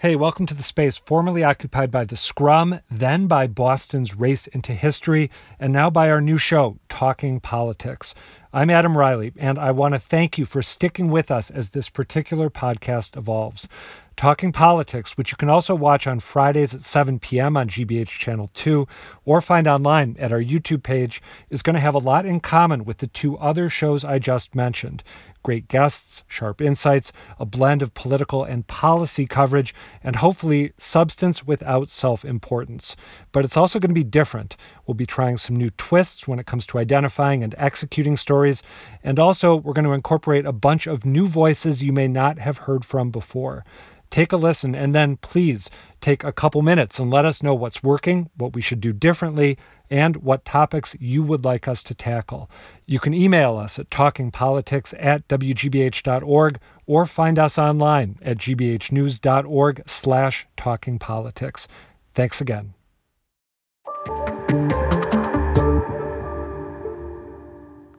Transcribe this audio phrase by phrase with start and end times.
[0.00, 4.74] Hey, welcome to the space formerly occupied by the Scrum, then by Boston's Race into
[4.74, 8.14] History, and now by our new show, Talking Politics.
[8.52, 11.88] I'm Adam Reilly, and I want to thank you for sticking with us as this
[11.88, 13.68] particular podcast evolves.
[14.16, 17.56] Talking Politics, which you can also watch on Fridays at 7 p.m.
[17.56, 18.86] on GBH Channel 2
[19.24, 22.84] or find online at our YouTube page, is going to have a lot in common
[22.84, 25.02] with the two other shows I just mentioned
[25.46, 29.72] great guests, sharp insights, a blend of political and policy coverage,
[30.02, 32.96] and hopefully substance without self importance.
[33.30, 34.56] But it's also going to be different.
[34.84, 38.60] We'll be trying some new twists when it comes to identifying and executing stories.
[39.04, 42.58] And also, we're going to incorporate a bunch of new voices you may not have
[42.66, 43.64] heard from before.
[44.10, 45.70] Take a listen and then please
[46.00, 49.58] take a couple minutes and let us know what's working, what we should do differently,
[49.90, 52.50] and what topics you would like us to tackle.
[52.86, 60.46] You can email us at talkingpolitics at wgbh.org or find us online at gbhnews.org slash
[60.56, 61.66] talkingpolitics.
[62.14, 62.74] Thanks again.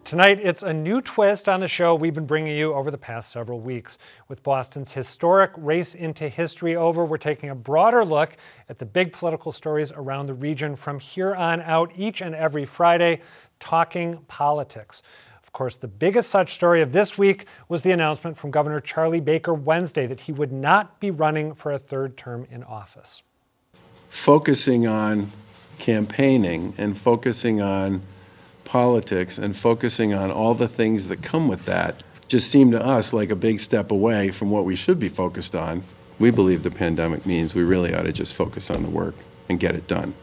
[0.08, 3.30] Tonight, it's a new twist on the show we've been bringing you over the past
[3.30, 3.97] several weeks.
[4.30, 8.38] With Boston's historic race into history over, we're taking a broader look
[8.69, 12.63] at the big political stories around the region from here on out each and every
[12.63, 13.19] Friday,
[13.59, 15.03] talking politics.
[15.44, 19.19] Of course, the biggest such story of this week was the announcement from Governor Charlie
[19.19, 23.23] Baker Wednesday that he would not be running for a third term in office.
[24.08, 25.31] Focusing on
[25.80, 28.03] campaigning and focusing on
[28.68, 33.14] politics and focusing on all the things that come with that just seemed to us
[33.14, 35.82] like a big step away from what we should be focused on.
[36.20, 39.16] We believe the pandemic means we really ought to just focus on the work
[39.50, 40.14] and get it done.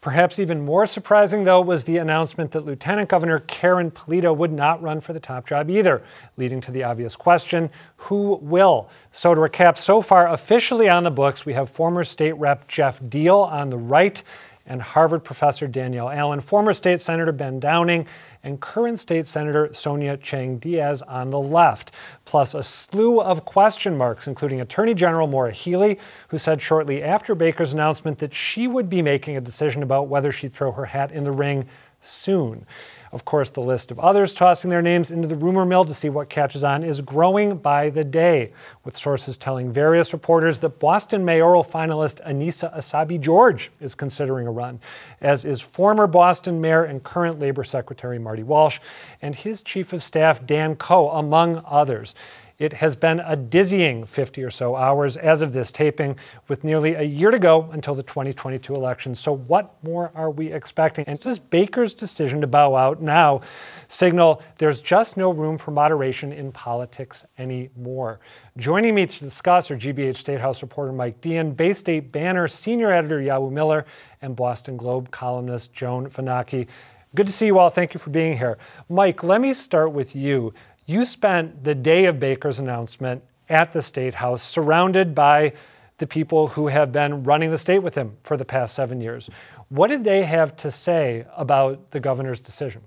[0.00, 4.80] Perhaps even more surprising, though, was the announcement that Lieutenant Governor Karen Polito would not
[4.80, 6.02] run for the top job either,
[6.38, 8.88] leading to the obvious question who will?
[9.10, 12.98] So, to recap, so far officially on the books, we have former state rep Geoff
[13.00, 14.22] Diehl on the right
[14.70, 18.06] and Harvard professor Danielle Allen, former state senator Ben Downing,
[18.44, 21.92] and current state senator Sonia Chang Diaz on the left,
[22.24, 25.98] plus a slew of question marks, including Attorney General Maura Healey,
[26.28, 30.30] who said shortly after Baker's announcement that she would be making a decision about whether
[30.30, 31.66] she'd throw her hat in the ring
[32.00, 32.64] soon.
[33.12, 36.08] Of course, the list of others tossing their names into the rumor mill to see
[36.08, 38.52] what catches on is growing by the day,
[38.84, 44.52] with sources telling various reporters that Boston mayoral finalist Annissa Essaibi George is considering a
[44.52, 44.78] run,
[45.20, 48.78] as is former Boston mayor and current Labor Secretary Marty Walsh
[49.20, 52.14] and his chief of staff Dan Koh, among others.
[52.60, 56.16] It has been a dizzying 50 or so hours as of this taping,
[56.46, 59.14] with nearly a year to go until the 2022 election.
[59.14, 61.06] So, what more are we expecting?
[61.08, 63.40] And does Baker's decision to bow out now
[63.88, 68.20] signal there's just no room for moderation in politics anymore?
[68.58, 72.92] Joining me to discuss are GBH State House reporter Mike Deehan, Bay State Banner senior
[72.92, 73.86] editor Yawu Miller,
[74.20, 76.68] and Boston Globe columnist Joan Vennochi.
[77.12, 77.70] Good to see you all.
[77.70, 78.56] Thank you for being here.
[78.88, 80.54] Mike, let me start with you.
[80.90, 85.52] You spent the day of Baker's announcement at the State House surrounded by
[85.98, 89.30] the people who have been running the state with him for the past seven years.
[89.68, 92.82] What did they have to say about the governor's decision?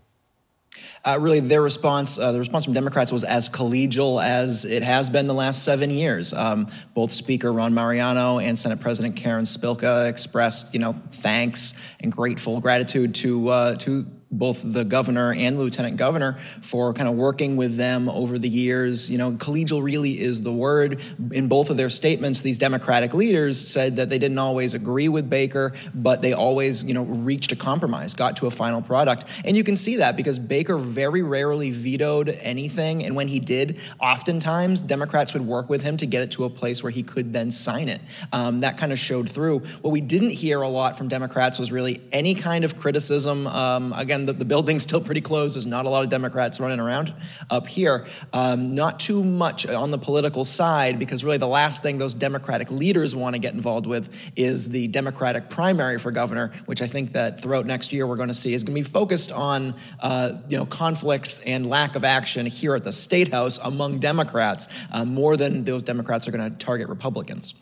[1.06, 5.09] Uh, really, their response, uh, the response from Democrats was as collegial as it has
[5.09, 6.34] been the last seven years.
[6.34, 12.12] Um, both Speaker Ron Mariano and Senate President Karen Spilka expressed, you know, thanks and
[12.12, 14.06] grateful gratitude to uh, to
[14.38, 18.49] both the governor and the lieutenant governor for kind of working with them over the
[18.49, 19.09] years.
[19.09, 21.01] You know, collegial really is the word.
[21.31, 25.29] In both of their statements, these Democratic leaders said that they didn't always agree with
[25.29, 29.25] Baker, but they always, you know, reached a compromise, got to a final product.
[29.45, 33.03] And you can see that because Baker very rarely vetoed anything.
[33.03, 36.49] And when he did, oftentimes Democrats would work with him to get it to a
[36.49, 38.01] place where he could then sign it.
[38.31, 39.59] Um, that kind of showed through.
[39.81, 43.47] What we didn't hear a lot from Democrats was really any kind of criticism.
[43.47, 45.56] Um, again, the, the building's still pretty closed.
[45.56, 47.13] There's not a lot of Democrats running around
[47.50, 48.06] up here.
[48.31, 52.72] Um, not too much on the political side, because really the last thing those Democratic
[52.72, 57.14] leaders want to get involved with is the Democratic primary for governor, which I think
[57.14, 60.37] that throughout next year we're going to see is going to be focused on uh,
[60.49, 65.05] you know conflicts and lack of action here at the state house among Democrats uh,
[65.05, 67.55] more than those Democrats are going to target Republicans.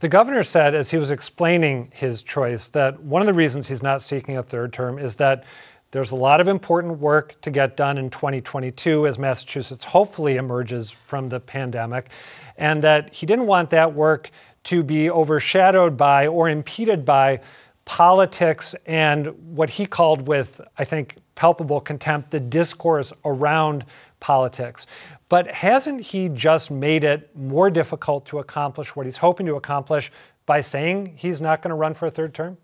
[0.00, 3.82] The governor said, as he was explaining his choice, that one of the reasons he's
[3.82, 5.44] not seeking a third term is that
[5.92, 10.90] there's a lot of important work to get done in 2022 as Massachusetts hopefully emerges
[10.90, 12.10] from the pandemic,
[12.56, 14.30] and that he didn't want that work
[14.64, 17.40] to be overshadowed by or impeded by
[17.84, 19.26] politics and
[19.56, 23.84] what he called with, I think, palpable contempt, the discourse around
[24.20, 24.86] politics.
[25.28, 30.12] But hasn't he just made it more difficult to accomplish what he's hoping to accomplish
[30.46, 32.58] by saying he's not going to run for a third term?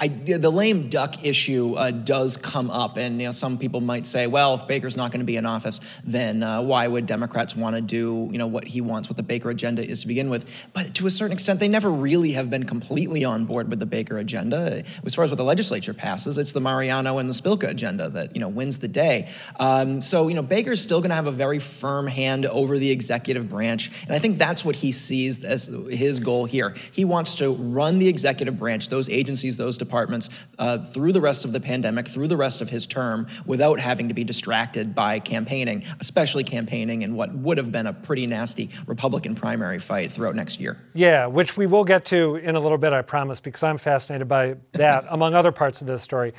[0.00, 4.06] I, the lame duck issue uh, does come up, and you know some people might
[4.06, 7.56] say, well, if Baker's not going to be in office, then uh, why would Democrats
[7.56, 10.30] want to do you know what he wants, what the Baker agenda is to begin
[10.30, 10.68] with?
[10.72, 13.86] But to a certain extent, they never really have been completely on board with the
[13.86, 14.82] Baker agenda.
[15.04, 18.34] As far as what the legislature passes, it's the Mariano and the Spilka agenda that
[18.34, 19.28] you know wins the day.
[19.58, 22.90] Um, so you know Baker's still going to have a very firm hand over the
[22.90, 26.74] executive branch, and I think that's what he sees as his goal here.
[26.92, 31.20] He wants to run the executive branch, those agencies, those those departments uh, through the
[31.20, 34.94] rest of the pandemic, through the rest of his term, without having to be distracted
[34.94, 40.12] by campaigning, especially campaigning in what would have been a pretty nasty Republican primary fight
[40.12, 40.78] throughout next year.
[40.94, 44.28] Yeah, which we will get to in a little bit, I promise, because I'm fascinated
[44.28, 46.32] by that, among other parts of this story.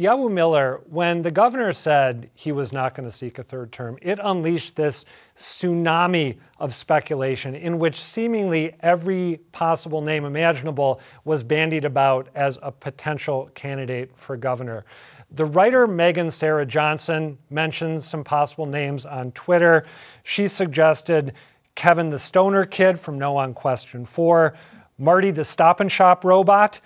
[0.00, 3.98] Yawu Miller, when the governor said he was not going to seek a third term,
[4.00, 5.04] it unleashed this
[5.36, 12.72] tsunami of speculation in which seemingly every possible name imaginable was bandied about as a
[12.72, 14.86] potential candidate for governor.
[15.30, 19.84] The writer Megan Sarah Johnson mentioned some possible names on Twitter.
[20.22, 21.34] She suggested
[21.74, 24.54] Kevin the Stoner Kid from No on Question 4,
[24.96, 26.80] Marty the Stop and Shop robot,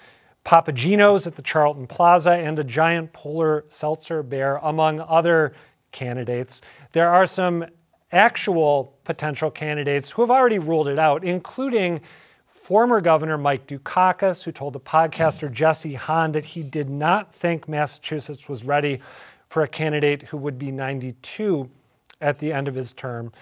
[0.44, 5.54] Papa Gino's at the Charlton Plaza, and the giant polar seltzer bear, among other
[5.90, 6.60] candidates.
[6.92, 7.64] There are some
[8.12, 12.00] actual potential candidates who have already ruled it out, including
[12.46, 17.68] former Governor Mike Dukakis, who told the podcaster Jesse Hahn that he did not think
[17.68, 19.00] Massachusetts was ready
[19.48, 21.70] for a candidate who would be 92
[22.20, 23.32] at the end of his term.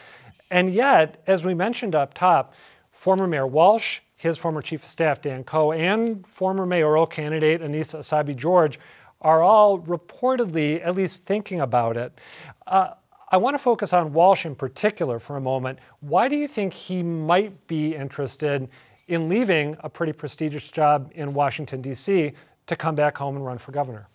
[0.50, 2.55] And yet, as we mentioned up top,
[2.90, 7.98] former Mayor Walsh, his former chief of staff, Dan Koh, and former mayoral candidate Annissa
[7.98, 8.78] Essaibi George
[9.20, 12.16] are all reportedly at least thinking about it.
[12.64, 12.90] Uh,
[13.30, 15.80] I want to focus on Walsh in particular for a moment.
[15.98, 18.69] Why do you think he might be interested
[19.08, 22.32] in leaving a pretty prestigious job in Washington, D.C.,
[22.66, 24.08] to come back home and run for governor?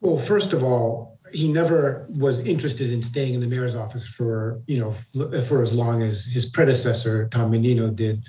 [0.00, 4.60] Well, first of all, he never was interested in staying in the mayor's office for
[4.66, 4.92] you know
[5.42, 8.22] for as long as his predecessor Tom Menino did.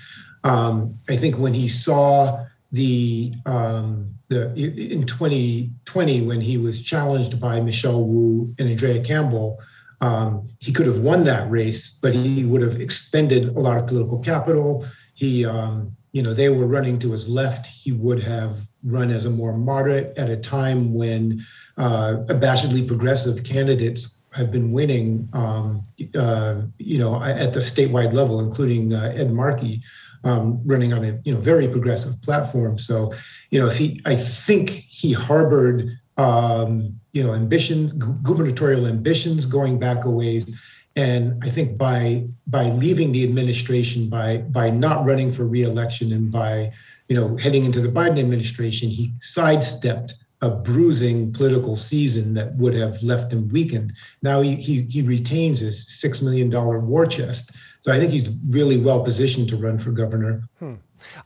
[0.47, 7.39] Um, I think when he saw the um, the in 2020 when he was challenged
[7.39, 9.59] by Michelle Wu and Andrea Campbell,
[9.99, 13.87] um, he could have won that race, but he would have expended a lot of
[13.87, 14.85] political capital.
[15.15, 17.65] He, um, you know, they were running to his left.
[17.65, 18.55] He would have
[18.85, 21.41] run as a more moderate at a time when
[21.77, 25.83] uh, abashedly progressive candidates have been winning, um,
[26.15, 29.81] uh, you know, at the statewide level, including uh, Ed Markey
[30.23, 32.77] um, running on a you know very progressive platform.
[32.77, 33.13] So,
[33.51, 39.79] you know, if he, I think he harbored um, you know ambitions, gubernatorial ambitions going
[39.79, 40.57] back a ways,
[40.95, 46.31] and I think by by leaving the administration, by by not running for reelection, and
[46.31, 46.71] by
[47.07, 52.73] you know heading into the Biden administration, he sidestepped a bruising political season that would
[52.73, 53.93] have left him weakened.
[54.21, 57.51] Now he he, he retains his six million dollar war chest
[57.87, 60.43] so I think he's really well positioned to run for governor.
[60.59, 60.73] Hmm.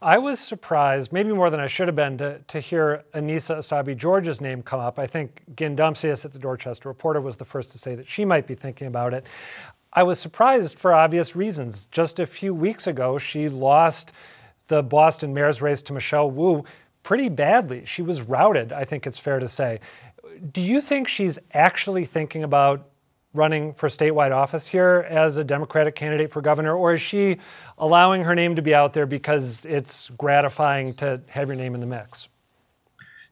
[0.00, 3.96] I was surprised, maybe more than I should have been, to, to hear Annissa Essaibi
[3.96, 4.96] George's name come up.
[4.96, 8.24] I think Gin Dumcius at the Dorchester Reporter was the first to say that she
[8.24, 9.26] might be thinking about it.
[9.92, 11.86] I was surprised for obvious reasons.
[11.86, 14.12] Just a few weeks ago, she lost
[14.68, 16.62] the Boston mayor's race to Michelle Wu
[17.02, 17.84] pretty badly.
[17.86, 19.80] She was routed, I think it's fair to say.
[20.52, 22.91] Do you think she's actually thinking about
[23.34, 27.38] running for statewide office here as a Democratic candidate for governor, or is she
[27.78, 31.80] allowing her name to be out there because it's gratifying to have your name in
[31.80, 32.28] the mix?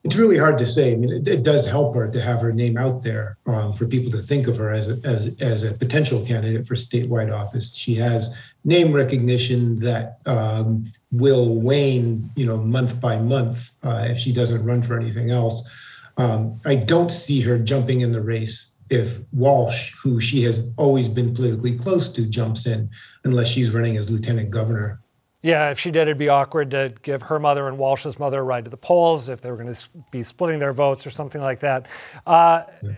[0.02, 0.92] It's really hard to say.
[0.92, 3.86] I mean, it, it does help her to have her name out there um, for
[3.86, 7.74] people to think of her as a, as as a potential candidate for statewide office.
[7.74, 14.16] She has name recognition that um, will wane, you know, month by month uh, if
[14.16, 15.68] she doesn't run for anything else.
[16.16, 21.08] Um, I don't see her jumping in the race if Walsh, who she has always
[21.08, 22.90] been politically close to, jumps in,
[23.24, 25.00] unless she's running as lieutenant governor.
[25.42, 28.42] Yeah, if she did, it'd be awkward to give her mother and Walsh's mother a
[28.42, 31.40] ride to the polls if they were going to be splitting their votes or something
[31.40, 31.86] like that.
[32.26, 32.90] Uh, yeah.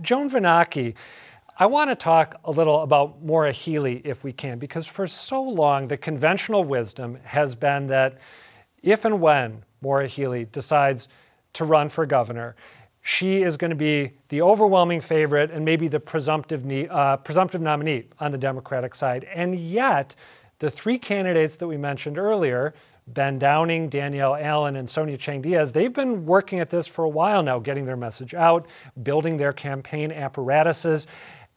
[0.00, 0.94] Joan Vennochi,
[1.58, 5.42] I want to talk a little about Maura Healey if we can, because for so
[5.42, 8.18] long the conventional wisdom has been that
[8.80, 11.08] if and when Maura Healey decides
[11.54, 12.54] to run for governor,
[13.08, 18.04] she is going to be the overwhelming favorite and maybe the presumptive, uh, presumptive nominee
[18.20, 19.24] on the Democratic side.
[19.32, 20.14] And yet,
[20.58, 22.74] the three candidates that we mentioned earlier
[23.06, 27.08] Ben Downing, Danielle Allen, and Sonia Chang Diaz, they've been working at this for a
[27.08, 28.68] while now, getting their message out,
[29.02, 31.06] building their campaign apparatuses.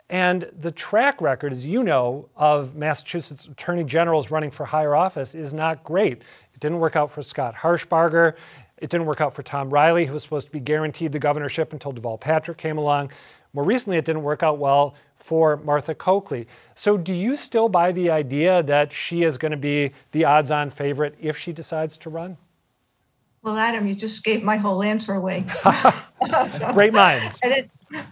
[0.10, 5.36] And the track record, as you know, of Massachusetts attorney generals running for higher office
[5.36, 6.22] is not great.
[6.62, 8.36] It didn't work out for Scott Harshbarger.
[8.77, 11.74] It didn't work out for Tom Reilly, who was supposed to be guaranteed the governorship
[11.74, 13.12] until Deval Patrick came along.
[13.51, 16.48] More recently, it didn't work out well for Martha Coakley.
[16.75, 20.51] So, do you still buy the idea that she is going to be the odds
[20.51, 22.38] on favorite if she decides to run?
[23.41, 25.48] Well, Adam, you just gave my whole answer away.
[26.74, 27.39] Great minds.
[27.44, 27.68] at,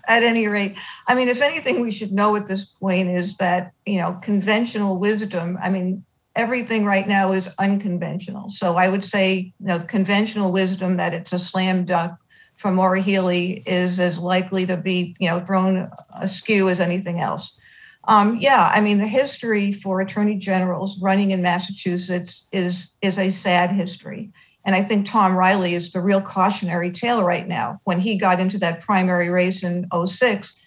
[0.07, 0.75] at any rate,
[1.07, 4.97] I mean, if anything we should know at this point is that, you know, conventional
[4.97, 6.03] wisdom, I mean,
[6.39, 8.49] everything right now is unconventional.
[8.49, 12.13] So I would say, you know, conventional wisdom that it's a slam dunk
[12.55, 15.91] for Maura Healey is as likely to be, you know, thrown
[16.21, 17.59] askew as anything else.
[18.05, 23.29] Um, yeah, I mean, the history for attorney generals running in Massachusetts is is a
[23.31, 24.31] sad history.
[24.63, 27.81] And I think Tom Reilly is the real cautionary tale right now.
[27.83, 30.65] When he got into that primary race in 06,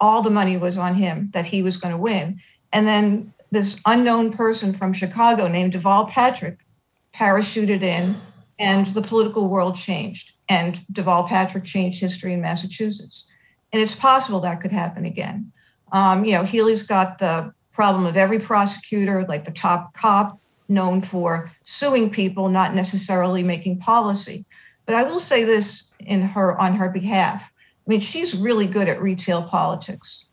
[0.00, 2.40] all the money was on him that he was going to win.
[2.72, 6.60] And then this unknown person from Chicago named Deval Patrick
[7.14, 8.20] parachuted in,
[8.58, 13.30] and the political world changed and Deval Patrick changed history in Massachusetts.
[13.72, 15.52] And it's possible that could happen again.
[15.92, 21.02] Um, you know, Healey's got the problem of every prosecutor, like the top cop, known
[21.02, 24.44] for suing people, not necessarily making policy.
[24.86, 27.52] But I will say this in her on her behalf.
[27.86, 30.26] I mean, she's really good at retail politics.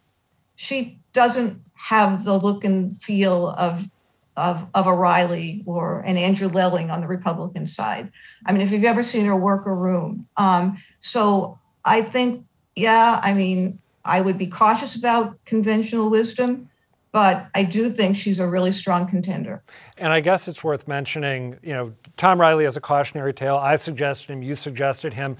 [0.56, 3.90] She doesn't have the look and feel of
[4.38, 8.12] of, of a Reilly or an Andrew Lelling on the Republican side.
[8.46, 10.26] I mean, if you've ever seen her work a room.
[10.38, 12.46] Um, so I think,
[12.76, 16.70] yeah, I mean, I would be cautious about conventional wisdom,
[17.12, 19.64] but I do think she's a really strong contender.
[19.98, 23.58] And I guess it's worth mentioning, you know, Tom Reilly has a cautionary tale.
[23.58, 25.36] I suggested him, you suggested him.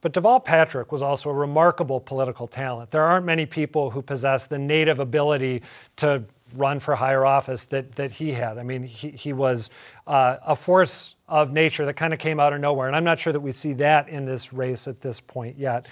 [0.00, 2.90] But Deval Patrick was also a remarkable political talent.
[2.90, 5.62] There aren't many people who possess the native ability
[5.96, 6.24] to
[6.54, 8.58] run for higher office that, that he had.
[8.58, 9.68] I mean, he, he was
[10.06, 12.86] uh, a force of nature that kind of came out of nowhere.
[12.86, 15.90] And I'm not sure that we see that in this race at this point yet.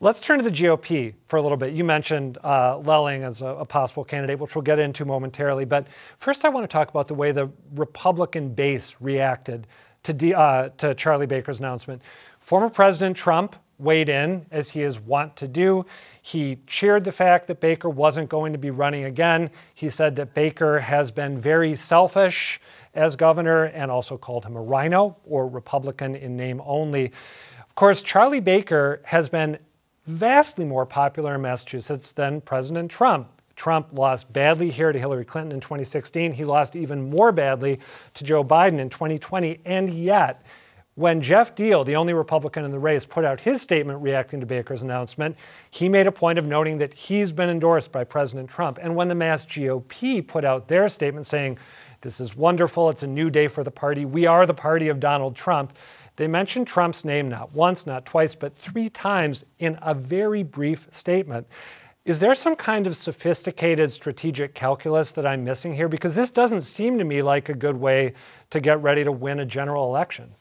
[0.00, 1.72] Let's turn to the GOP for a little bit.
[1.72, 5.64] You mentioned uh, Lelling as a, a, possible candidate, which we'll get into momentarily.
[5.64, 9.66] But first, I want to talk about the way the Republican base reacted
[10.04, 12.02] to, uh, to Charlie Baker's announcement.
[12.38, 15.84] Former President Trump weighed in, as he is wont to do.
[16.22, 19.50] He cheered the fact that Baker wasn't going to be running again.
[19.74, 22.60] He said that Baker has been very selfish
[22.94, 27.06] as governor and also called him a rhino or Republican in name only.
[27.66, 29.58] Of course, Charlie Baker has been
[30.06, 33.33] vastly more popular in Massachusetts than President Trump.
[33.56, 36.32] Trump lost badly here to Hillary Clinton in 2016.
[36.32, 37.80] He lost even more badly
[38.14, 39.60] to Joe Biden in 2020.
[39.64, 40.44] And yet,
[40.96, 44.46] when Geoff Diehl, the only Republican in the race, put out his statement reacting to
[44.46, 45.36] Baker's announcement,
[45.68, 48.78] he made a point of noting that he's been endorsed by President Trump.
[48.80, 51.58] And when the Mass GOP put out their statement saying,
[52.02, 55.00] This is wonderful, it's a new day for the party, we are the party of
[55.00, 55.76] Donald Trump,
[56.16, 60.86] they mentioned Trump's name not once, not twice, but three times in a very brief
[60.92, 61.48] statement.
[62.04, 65.88] Is there some kind of sophisticated strategic calculus that I'm missing here?
[65.88, 68.12] Because this doesn't seem to me like a good way
[68.50, 70.32] to get ready to win a general election.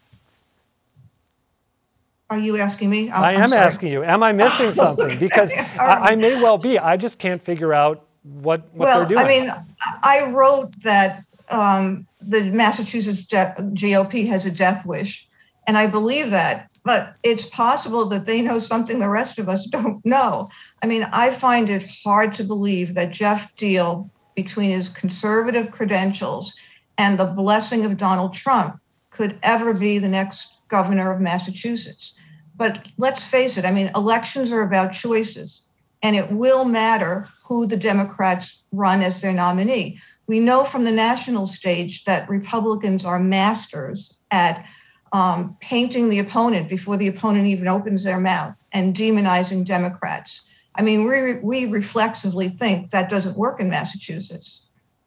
[2.30, 3.12] Are you asking me?
[3.12, 4.04] I'm, I am asking you.
[4.04, 5.18] Am I missing something?
[5.18, 6.80] Because I, I, may well be.
[6.80, 9.26] I just can't figure out what, what well, they're doing.
[9.26, 9.66] I mean,
[10.04, 15.28] I wrote that um, the Massachusetts GOP has a death wish,
[15.68, 16.70] and I believe that.
[16.84, 20.50] But it's possible that they know something the rest of us don't know.
[20.82, 26.60] I mean, I find it hard to believe that Geoff Diehl, between his conservative credentials
[26.98, 32.20] and the blessing of Donald Trump, could ever be the next governor of Massachusetts.
[32.56, 35.68] But let's face it, I mean, elections are about choices,
[36.02, 40.00] and it will matter who the Democrats run as their nominee.
[40.28, 44.66] We know from the national stage that Republicans are masters at
[45.14, 50.50] um, painting the opponent before the opponent even opens their mouth and demonizing Democrats.
[50.76, 54.66] I mean, we, we reflexively think that doesn't work in Massachusetts.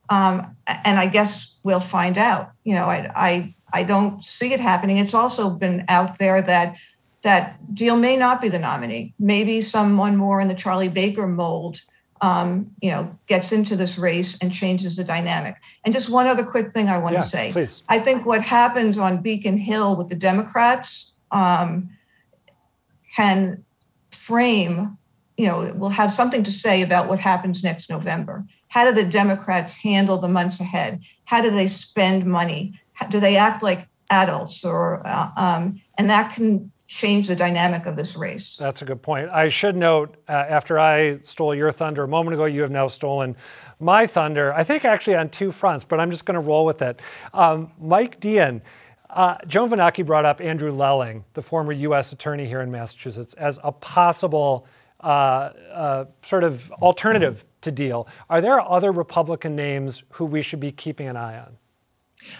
[0.09, 2.53] Um, and I guess we'll find out.
[2.63, 4.99] You know, I, I, I don't see it happening.
[4.99, 6.77] It's also been out there that
[7.23, 9.13] that Diehl may not be the nominee.
[9.19, 11.81] Maybe someone more in the Charlie Baker mold,
[12.21, 15.57] um, you know, gets into this race and changes the dynamic.
[15.85, 17.53] And just one other quick thing I want yeah, to say.
[17.53, 17.83] Please.
[17.89, 21.91] I think what happens on Beacon Hill with the Democrats um,
[23.15, 23.65] can
[24.11, 24.97] frame,
[25.37, 28.45] you know, will have something to say about what happens next November.
[28.69, 31.01] How do the Democrats handle the months ahead?
[31.25, 32.81] How do they spend money?
[33.11, 37.97] do they act like adults or uh, um, and that can change the dynamic of
[37.97, 38.57] this race.
[38.57, 39.29] That's a good point.
[39.31, 42.87] I should note, uh, after I stole your thunder a moment ago, you have now
[42.87, 43.37] stolen
[43.81, 44.55] my thunder.
[44.55, 47.01] I think actually on two fronts, but I'm just going to roll with it.
[47.35, 48.63] Um, Mike Deehan.
[49.09, 52.13] Uh, Joan Vennochi brought up Andrew Lelling, the former U.S.
[52.13, 54.67] attorney here in Massachusetts, as a possible
[55.01, 58.09] uh, uh, sort of alternative to Diehl.
[58.29, 61.57] Are there other Republican names who we should be keeping an eye on?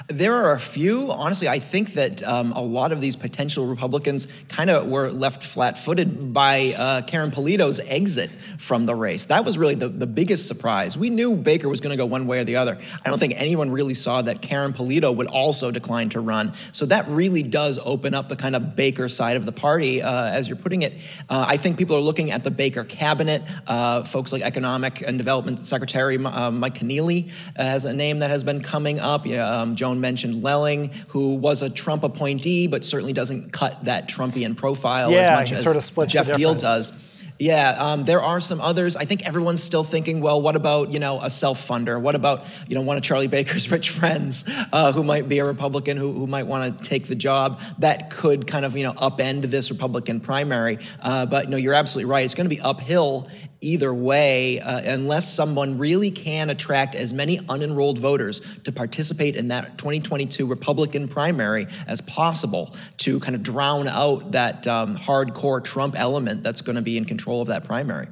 [0.09, 1.11] There are a few.
[1.13, 5.43] Honestly, I think that um, a lot of these potential Republicans kind of were left
[5.43, 9.27] flat footed by uh, Karen Polito's exit from the race.
[9.27, 10.97] That was really the, the biggest surprise.
[10.97, 12.79] We knew Baker was going to go one way or the other.
[13.05, 16.55] I don't think anyone really saw that Karen Polito would also decline to run.
[16.73, 20.27] So that really does open up the kind of Baker side of the party, uh,
[20.27, 20.95] as you're putting it.
[21.29, 23.43] Uh, I think people are looking at the Baker cabinet.
[23.67, 28.45] Uh, folks like Economic and Development Secretary uh, Mike Kennealy has a name that has
[28.45, 29.27] been coming up.
[29.27, 34.09] Yeah, um, Joan mentioned Lelling, who was a Trump appointee, but certainly doesn't cut that
[34.09, 36.93] Trumpian profile yeah, as much as sort of Geoff Diehl does.
[37.39, 38.97] Yeah, um, there are some others.
[38.97, 42.01] I think everyone's still thinking, well, what about you know a self-funder?
[42.01, 45.45] What about you know one of Charlie Baker's rich friends uh, who might be a
[45.45, 47.61] Republican who, who might want to take the job?
[47.79, 50.79] That could kind of you know upend this Republican primary.
[51.01, 52.25] Uh, but no, you're absolutely right.
[52.25, 53.29] It's going to be uphill
[53.61, 59.49] either way uh, unless someone really can attract as many unenrolled voters to participate in
[59.49, 65.99] that 2022 Republican primary as possible to kind of drown out that um, hardcore Trump
[65.99, 68.09] element that's going to be in control of that primary.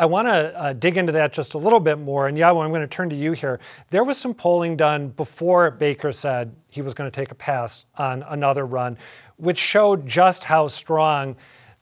[0.00, 2.26] I want to uh, dig into that just a little bit more.
[2.26, 3.60] And Yawu, I'm going to turn to you here.
[3.90, 7.84] There was some polling done before Baker said he was going to take a pass
[7.98, 8.96] on another run,
[9.36, 11.36] which showed just how strong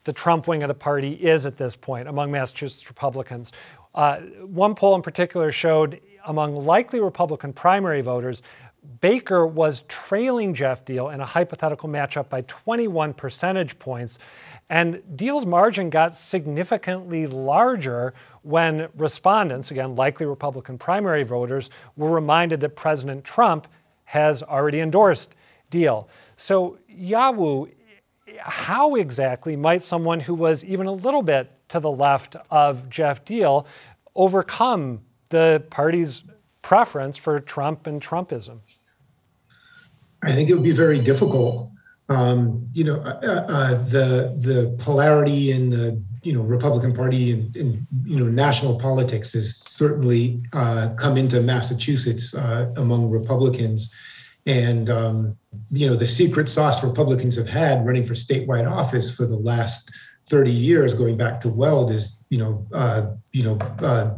[0.09, 3.53] the Trump wing of the party is at this point among Massachusetts Republicans.
[3.95, 8.41] Uh, one poll in particular showed among likely Republican primary voters,
[9.03, 14.19] Baker was trailing Geoff Diehl in a hypothetical matchup by 21 percentage points.
[14.71, 22.61] And Diehl's margin got significantly larger when respondents, again, likely Republican primary voters, were reminded
[22.61, 23.69] that President Trump
[24.05, 25.35] has already endorsed
[25.71, 26.09] Diehl.
[26.37, 27.73] So, Yawu,
[28.41, 33.25] how exactly might someone who was even a little bit to the left of Geoff
[33.25, 33.67] Diehl
[34.15, 36.25] overcome the party's
[36.63, 38.61] preference for Trump and Trumpism?
[40.23, 41.71] I think it would be very difficult.
[42.09, 47.55] Um, you know, uh, uh, the the polarity in the you know Republican Party and,
[47.57, 53.95] and you know national politics has certainly uh, come into Massachusetts uh, among Republicans,
[54.49, 55.37] and um,
[55.71, 59.93] you know the secret sauce Republicans have had running for statewide office for the last
[60.29, 64.15] 30 years, going back to Weld, is you know uh, you know uh,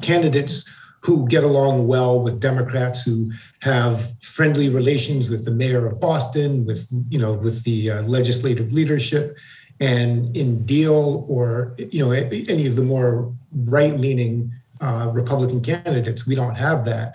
[0.00, 6.00] candidates who get along well with Democrats who have friendly relations with the mayor of
[6.00, 9.36] Boston, with you know with the uh, legislative leadership,
[9.80, 13.34] and in Diehl or you know any of the more
[13.66, 17.14] right-leaning uh, Republican candidates, we don't have that.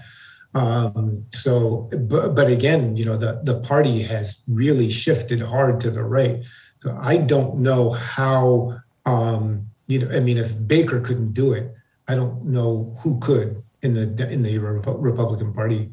[0.57, 5.91] Um, so, but, but again, you know the the party has really shifted hard to
[5.91, 6.43] the right.
[6.81, 8.79] So I don't know how.
[9.05, 11.73] Um, you know, I mean, if Baker couldn't do it,
[12.07, 15.91] I don't know who could in the in the Republican Party.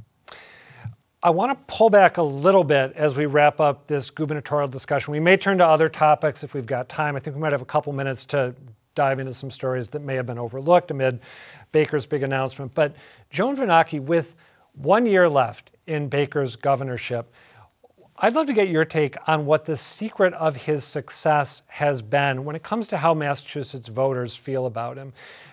[1.23, 5.13] I want to pull back a little bit as we wrap up this gubernatorial discussion.
[5.13, 7.17] We may turn to other topics if we've got time.
[7.17, 8.55] I think we might have a couple minutes to
[8.95, 11.21] dive into some stories that may have been overlooked amid
[11.73, 12.75] Baker's big announcement.
[12.75, 12.97] But
[13.31, 14.35] Joan Vennochi, with
[14.75, 17.33] one year left in Baker's governorship,
[18.17, 22.45] I'd love to get your take on what the secret of his success has been
[22.45, 25.13] when it comes to how Massachusetts voters feel about him.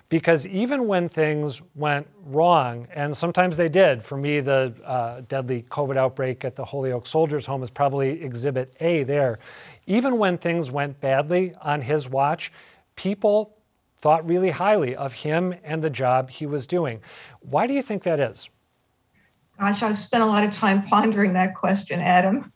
[0.10, 5.64] Because even when things went wrong, and sometimes they did, for me, the uh, deadly
[5.64, 9.40] COVID outbreak at the Holyoke Soldiers Home is probably exhibit A there.
[9.88, 12.52] Even when things went badly on his watch,
[12.96, 13.58] people
[13.98, 17.02] thought really highly of him and the job he was doing.
[17.40, 18.50] Why do you think that is?
[19.62, 22.52] Gosh, I've spent a lot of time pondering that question, Adam.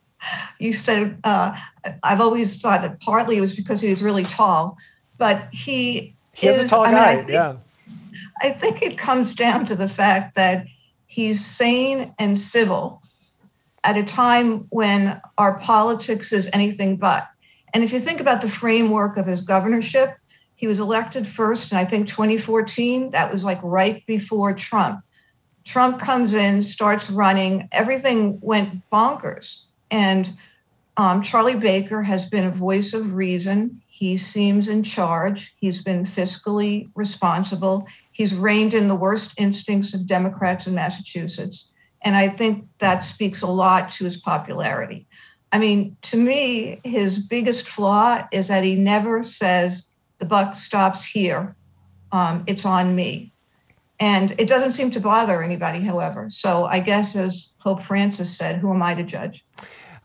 [0.58, 1.56] You said, uh,
[2.02, 4.76] I've always thought that partly it was because he was really tall,
[5.16, 7.16] but he He's is, a tall I guy.
[7.16, 7.52] Mean, I yeah.
[8.42, 10.66] I think it comes down to the fact that
[11.06, 13.02] he's sane and civil
[13.84, 17.28] at a time when our politics is anything but.
[17.72, 20.16] And if you think about the framework of his governorship,
[20.56, 23.10] he was elected first in, I think, 2014.
[23.10, 25.04] That was like right before Trump.
[25.66, 29.64] Trump comes in, starts running, everything went bonkers.
[29.90, 30.32] And
[30.96, 33.82] um, Charlie Baker has been a voice of reason.
[33.88, 35.56] He seems in charge.
[35.58, 37.88] He's been fiscally responsible.
[38.12, 41.72] He's reined in the worst instincts of Democrats in Massachusetts.
[42.00, 45.08] And I think that speaks a lot to his popularity.
[45.50, 51.04] I mean, to me, his biggest flaw is that he never says, the buck stops
[51.04, 51.56] here.
[52.12, 53.32] Um, it's on me.
[53.98, 56.28] And it doesn't seem to bother anybody, however.
[56.28, 59.44] So I guess, as Pope Francis said, who am I to judge?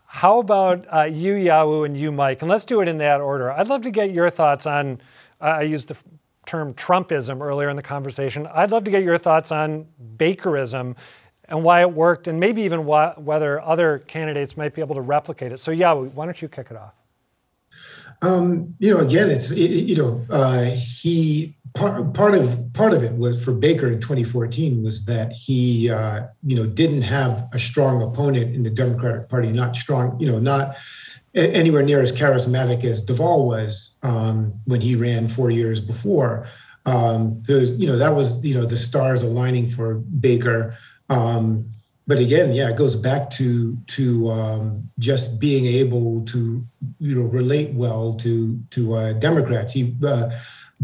[0.06, 2.42] How about uh, you, Yawu, and you, Mike?
[2.42, 3.50] And let's do it in that order.
[3.50, 5.00] I'd love to get your thoughts on,
[5.40, 6.02] uh, I used the
[6.46, 8.46] term Trumpism earlier in the conversation.
[8.46, 10.96] I'd love to get your thoughts on Bakerism
[11.44, 15.00] and why it worked, and maybe even why, whether other candidates might be able to
[15.00, 15.58] replicate it.
[15.58, 17.01] So, Yawu, why don't you kick it off?
[18.22, 23.02] Um, you know, again, it's it, you know, uh, he part part of part of
[23.02, 27.58] it was for Baker in 2014 was that he uh, you know didn't have a
[27.58, 30.76] strong opponent in the Democratic Party, not strong, you know, not
[31.34, 36.48] anywhere near as charismatic as Deval was um, when he ran four years before.
[36.84, 40.76] Um, you know that was you know the stars aligning for Baker.
[41.08, 41.72] Um,
[42.06, 46.64] but again, yeah, it goes back to to um, just being able to
[46.98, 49.72] you know relate well to to uh, Democrats.
[49.72, 50.30] He uh,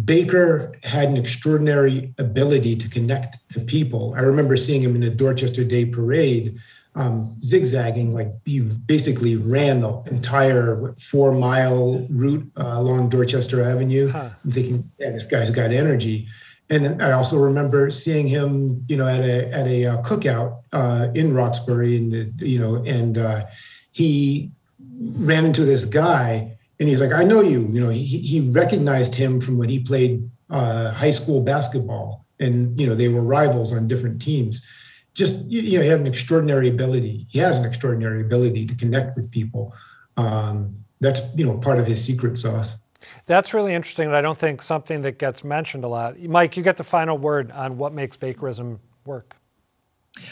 [0.05, 4.15] Baker had an extraordinary ability to connect to people.
[4.17, 6.57] I remember seeing him in the Dorchester Day Parade,
[6.95, 14.09] um, zigzagging, like he basically ran the entire four mile route uh, along Dorchester Avenue.
[14.09, 14.31] Huh.
[14.45, 16.29] I'm thinking, yeah, this guy's got energy.
[16.71, 21.09] And I also remember seeing him, you know, at a at a uh, cookout uh,
[21.15, 23.47] in Roxbury, and you know, and uh,
[23.93, 24.51] he
[25.01, 27.69] ran into this guy and he's like, I know you.
[27.73, 32.79] You know, he, he recognized him from when he played uh, high school basketball, and
[32.79, 34.67] you know they were rivals on different teams.
[35.15, 37.27] Just you know, he had an extraordinary ability.
[37.29, 39.75] He has an extraordinary ability to connect with people.
[40.17, 42.77] Um, that's you know part of his secret sauce.
[43.27, 46.19] That's really interesting, and I don't think something that gets mentioned a lot.
[46.19, 49.38] Mike, you get the final word on what makes Bakerism work.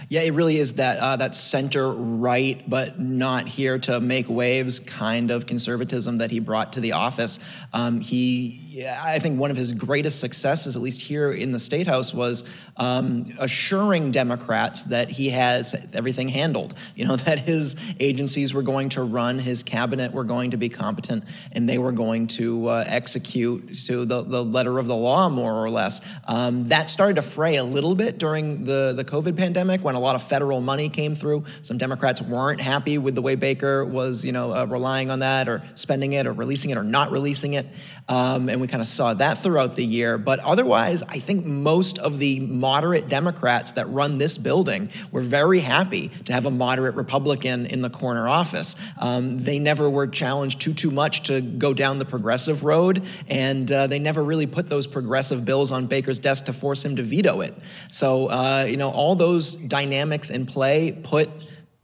[0.09, 4.81] Yeah, it really is that uh, that center right, but not here to make waves
[4.81, 7.65] kind of conservatism that he brought to the office.
[7.73, 11.87] Um, he I think one of his greatest successes, at least here in the state
[11.87, 12.45] house, was
[12.77, 16.75] um, assuring Democrats that he has everything handled.
[16.95, 20.69] You know that his agencies were going to run, his cabinet were going to be
[20.69, 25.29] competent, and they were going to uh, execute to the, the letter of the law,
[25.29, 26.19] more or less.
[26.27, 30.01] Um, that started to fray a little bit during the the COVID pandemic when a
[30.01, 31.45] lot of federal money came through.
[31.63, 35.49] Some Democrats weren't happy with the way Baker was, you know, uh, relying on that
[35.49, 37.67] or spending it or releasing it or not releasing it,
[38.09, 40.19] um, and we kind of saw that throughout the year.
[40.19, 45.61] But otherwise, I think most of the moderate Democrats that run this building were very
[45.61, 48.77] happy to have a moderate Republican in the corner office.
[49.01, 53.71] Um, they never were challenged too too much to go down the progressive road, and
[53.71, 57.03] uh, they never really put those progressive bills on Baker's desk to force him to
[57.03, 57.55] veto it.
[57.91, 61.31] So uh, you know all those dynamics in play put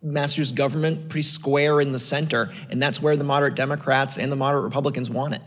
[0.02, 4.36] Massachusetts government pretty square in the center, and that's where the moderate Democrats and the
[4.36, 5.42] moderate Republicans want it.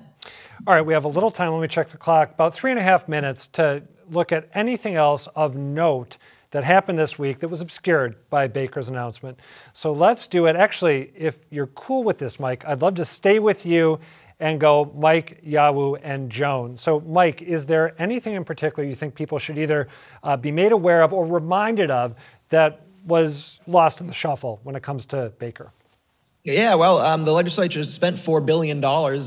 [0.66, 1.52] All right, we have a little time.
[1.52, 2.32] Let me check the clock.
[2.32, 6.18] About three and a half minutes to look at anything else of note
[6.52, 9.40] that happened this week that was obscured by Baker's announcement.
[9.74, 10.56] So let's do it.
[10.56, 14.00] Actually, if you're cool with this, Mike, I'd love to stay with you
[14.40, 16.78] and go Mike, Yawu, and Joan.
[16.78, 19.88] So, Mike, is there anything in particular you think people should either
[20.24, 22.16] uh, be made aware of or reminded of
[22.50, 25.72] that was lost in the shuffle when it comes to Baker?
[26.46, 28.78] Yeah, well, um, the legislature spent $4 billion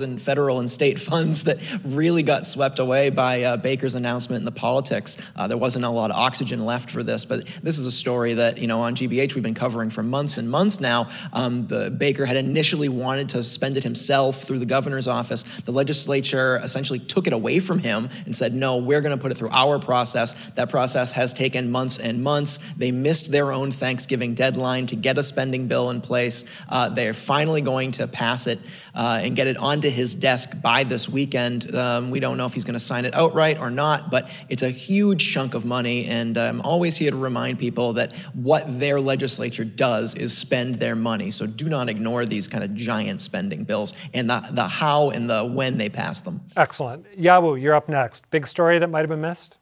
[0.05, 4.45] in federal and state funds that really got swept away by uh, Baker's announcement in
[4.45, 5.33] the politics.
[5.35, 8.35] Uh, there wasn't a lot of oxygen left for this, but this is a story
[8.35, 11.09] that, you know, on GBH we've been covering for months and months now.
[11.33, 15.43] Um, the Baker had initially wanted to spend it himself through the governor's office.
[15.63, 19.33] The legislature essentially took it away from him and said, no, we're going to put
[19.33, 20.51] it through our process.
[20.51, 22.59] That process has taken months and months.
[22.75, 26.65] They missed their own Thanksgiving deadline to get a spending bill in place.
[26.69, 28.59] Uh, they they're finally going to pass it
[28.95, 31.75] uh, and get it onto his desk by this weekend.
[31.75, 34.63] Um, we don't know if he's going to sign it outright or not, but it's
[34.63, 36.05] a huge chunk of money.
[36.05, 40.95] And I'm always here to remind people that what their legislature does is spend their
[40.95, 41.31] money.
[41.31, 45.31] So do not ignore these kind of giant spending bills and the, the how and
[45.31, 46.43] the when they pass them.
[46.59, 47.11] Excellent.
[47.17, 48.29] Yawu, you're up next.
[48.29, 49.57] Big story that might have been missed?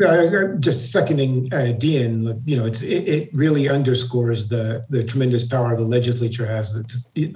[0.00, 5.46] Uh, just seconding uh, Deehan, you know, it's it, it, really underscores the the tremendous
[5.46, 6.74] power the legislature has,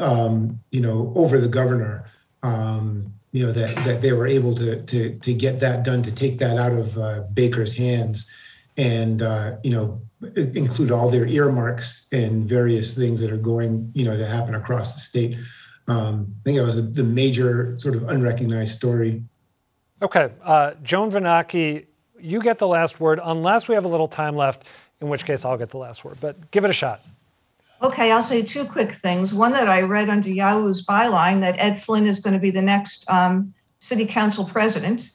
[0.01, 2.11] um, you know, over the governor.
[2.43, 6.11] Um, you know that that they were able to to to get that done, to
[6.11, 8.27] take that out of uh, Baker's hands,
[8.79, 10.01] and uh, you know,
[10.37, 14.95] include all their earmarks and various things that are going, you know, to happen across
[14.95, 15.37] the state.
[15.87, 19.23] Um, I think that was a, the major sort of unrecognized story.
[20.01, 21.87] Okay, uh, Joan Vennochi
[22.21, 24.69] you get the last word unless we have a little time left.
[25.01, 26.17] in which case I'll get the last word.
[26.21, 27.01] But give it a shot.
[27.83, 29.35] Okay, I'll say two quick things.
[29.35, 32.63] One that I read under Yawu's byline that Ed Flynn is going to be the
[32.63, 35.11] next um, city council president.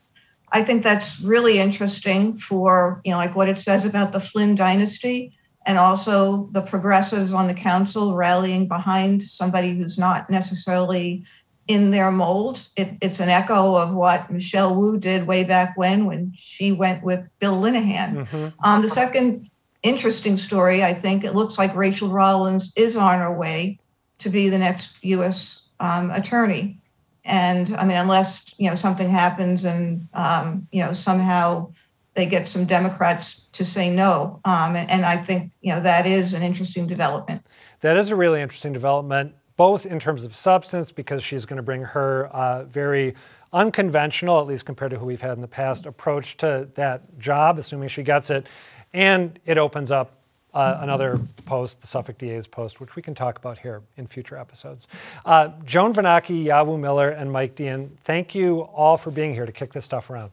[0.52, 4.54] I think that's really interesting for, you know, like what it says about the Flynn
[4.56, 5.34] dynasty
[5.66, 11.24] and also the progressives on the council rallying behind somebody who's not necessarily
[11.72, 12.68] in their mold.
[12.76, 17.04] It, it's an echo of what Michelle Wu did way back when, when she went
[17.04, 18.26] with Bill Linehan.
[18.26, 18.48] Mm-hmm.
[18.64, 19.50] Um, the second
[19.84, 23.80] interesting story, I think it looks like Rachael Rollins is on her way
[24.20, 25.64] to be the next U.S.
[25.80, 26.78] Um, attorney.
[27.24, 31.72] And I mean, unless you know something happens and um, you know somehow
[32.14, 36.08] they get some Democrats to say no, um, and, and I think you know that
[36.08, 37.46] is an interesting development.
[37.82, 41.62] That is a really interesting development, both in terms of substance, because she's going to
[41.62, 43.14] bring her uh, very
[43.54, 47.60] unconventional, at least compared to who we've had in the past, approach to that job,
[47.60, 48.48] assuming she gets it,
[48.92, 50.14] and it opens up
[50.56, 54.36] uh, another post, the Suffolk DA's post, which we can talk about here in future
[54.36, 54.88] episodes.
[55.28, 59.52] Uh, Joan Vennochi, Yawu Miller, and Mike Deehan, thank you all for being here to
[59.52, 60.32] kick this stuff around.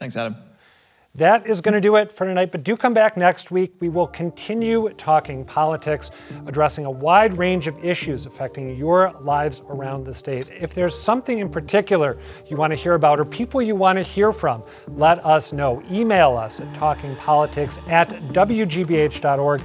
[0.00, 0.34] Thanks, Adam.
[1.16, 3.74] That is going to do it for tonight, but do come back next week.
[3.80, 6.12] We will continue talking politics,
[6.46, 10.48] addressing a wide range of issues affecting your lives around the state.
[10.60, 14.02] If there's something in particular you want to hear about or people you want to
[14.02, 15.82] hear from, let us know.
[15.90, 19.62] Email us at talkingpolitics at wgbh.org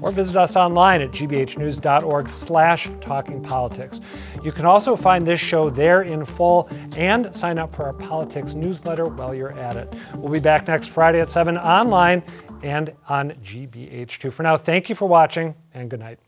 [0.00, 4.33] or visit us online at gbhnews.org slash talkingpolitics.
[4.44, 8.54] You can also find this show there in full and sign up for our politics
[8.54, 9.92] newsletter while you're at it.
[10.14, 12.22] We'll be back next Friday at 7 online
[12.62, 14.32] and on GBH2.
[14.32, 16.18] For now, thank you for watching and good night.